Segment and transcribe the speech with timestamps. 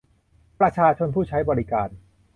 [0.59, 1.89] ประชาชนผู้ใช้บริการ